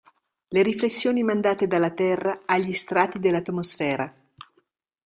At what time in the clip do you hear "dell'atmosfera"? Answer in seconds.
3.19-4.11